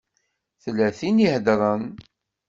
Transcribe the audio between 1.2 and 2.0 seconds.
iheddṛen.